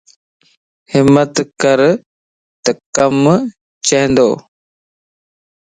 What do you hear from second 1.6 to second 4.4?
ڪرتَ ڪم چھندو